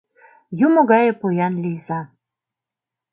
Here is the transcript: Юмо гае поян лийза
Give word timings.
Юмо 0.65 0.81
гае 0.91 1.11
поян 1.21 1.53
лийза 1.63 1.99